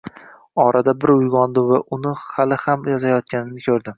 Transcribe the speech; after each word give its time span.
Orada 0.61 0.93
bir 1.03 1.11
uyg‘ondim 1.15 1.69
va 1.73 1.81
uni 1.97 2.15
hali 2.23 2.59
ham 2.65 2.91
yozayotganini 2.95 3.65
ko‘rdim 3.69 3.89